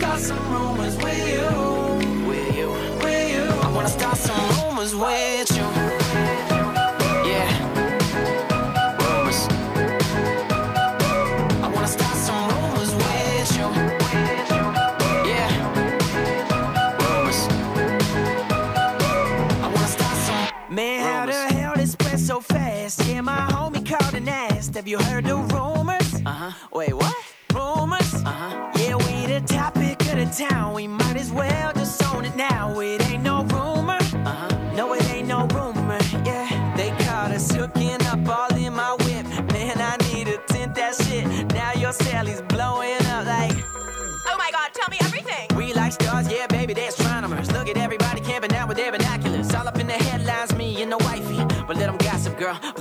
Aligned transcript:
got 0.00 0.18
some 0.18 0.50
room. 0.50 0.69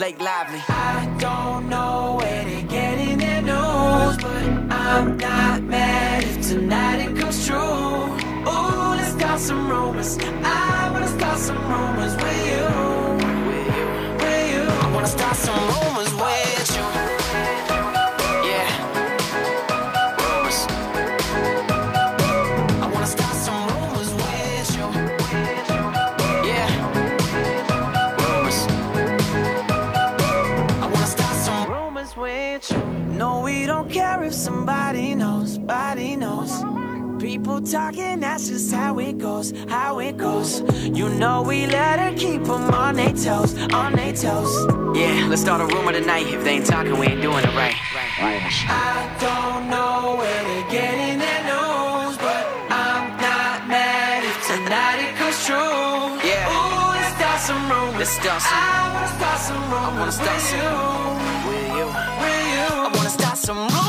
Blake 0.09 0.21
Lively. 0.21 0.63
I 0.69 1.15
don't 1.19 1.69
know 1.69 2.15
where 2.19 2.43
they're 2.43 2.63
getting 2.63 3.19
their 3.19 3.43
news, 3.43 4.17
but 4.17 4.43
I'm 4.71 5.17
not 5.17 5.61
mad 5.61 6.23
if 6.23 6.47
tonight 6.47 6.97
it 6.97 7.15
comes 7.15 7.45
true. 7.45 7.57
Ooh, 7.57 8.95
let's 8.97 9.11
start 9.11 9.39
some 9.39 9.69
rumors. 9.69 10.17
I 10.17 10.89
wanna 10.91 11.07
start 11.09 11.37
some 11.37 11.57
rumors 11.57 12.15
with 12.15 12.47
you. 12.49 12.65
With 13.47 13.67
you, 13.77 13.85
with 14.17 14.51
you. 14.53 14.63
I 14.83 14.91
wanna 14.93 15.07
start 15.07 15.35
some 15.35 15.59
rumors 15.59 15.88
talking, 37.69 38.19
that's 38.19 38.49
just 38.49 38.73
how 38.73 38.97
it 38.97 39.17
goes, 39.19 39.53
how 39.67 39.99
it 39.99 40.17
goes. 40.17 40.61
You 40.83 41.07
know 41.09 41.43
we 41.43 41.67
let 41.67 41.99
her 41.99 42.17
keep 42.17 42.43
them 42.43 42.63
on 42.73 42.95
their 42.95 43.13
toes, 43.13 43.53
on 43.73 43.93
their 43.93 44.13
toes. 44.13 44.53
Yeah, 44.97 45.27
let's 45.29 45.41
start 45.41 45.61
a 45.61 45.65
rumor 45.75 45.91
tonight. 45.91 46.25
If 46.27 46.43
they 46.43 46.57
ain't 46.57 46.65
talking, 46.65 46.97
we 46.97 47.07
ain't 47.07 47.21
doing 47.21 47.43
it 47.43 47.55
right. 47.55 47.75
I 48.19 49.05
don't 49.21 49.69
know 49.69 50.15
where 50.17 50.43
they're 50.43 50.71
getting 50.71 51.19
their 51.19 51.41
news, 51.45 52.17
but 52.17 52.43
I'm 52.73 53.05
not 53.21 53.67
mad 53.67 54.23
if 54.25 54.37
tonight 54.47 54.99
it 55.05 55.15
comes 55.15 55.45
true. 55.45 56.17
Yeah. 56.25 56.49
Ooh, 56.49 56.97
let's 56.97 57.15
start 57.17 57.39
some 57.39 57.69
rumors. 57.69 57.99
Let's 57.99 58.11
start 58.11 58.41
some. 58.41 58.51
I 58.51 58.93
wanna 58.93 59.13
start 59.13 59.39
some 59.39 59.63
rumors. 59.69 59.93
I 59.93 59.99
wanna 59.99 60.11
start 60.11 60.35
with 60.35 60.45
some. 60.49 60.57
You. 60.57 61.49
With 61.49 61.67
you. 61.77 61.85
With 62.21 62.45
you. 62.49 62.67
I 62.81 62.91
wanna 62.95 63.09
start 63.09 63.37
some 63.37 63.57
rumors 63.57 63.88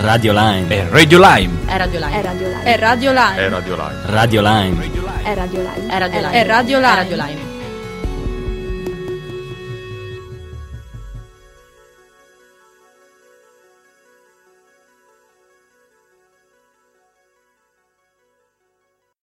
Radio 0.00 0.32
Line. 0.32 0.66
È 0.66 0.88
Radio 0.88 1.18
Lime. 1.18 1.66
È 1.66 1.76
Radio 1.76 1.98
È 1.98 2.02
Live. 2.06 2.22
Radio 2.22 2.48
Live. 2.48 2.62
È 2.64 2.78
Radio 2.78 3.10
È 3.10 3.14
Line. 3.14 3.48
Radio 3.48 3.76
Live. 3.76 4.00
Radio 4.06 4.40
Line. 4.40 4.90
È 5.22 5.34
Radio 5.34 5.60
Live. 5.60 5.92
È 5.92 5.98
Radio 5.98 6.20
Live. 6.20 6.30
È 6.30 6.46
Radio. 6.46 6.78
È 6.78 6.86
Live. 7.16 7.49